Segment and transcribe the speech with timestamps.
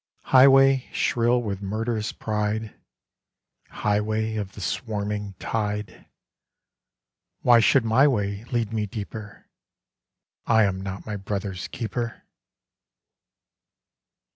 [0.29, 2.73] _)Highway, shrill with murderous pride,
[3.69, 6.07] Highway, of the swarming tide!
[7.41, 9.47] Why should my way lead me deeper?
[10.47, 12.23] I am not my Brother's keeper.